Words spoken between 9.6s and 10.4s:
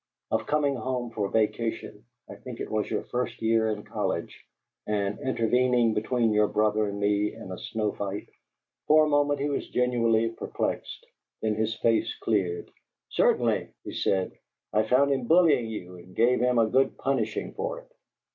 genuinely